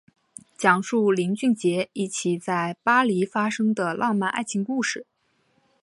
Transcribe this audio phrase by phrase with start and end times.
[0.57, 5.05] 讲述林俊杰一起在巴黎发生的浪漫爱情故事。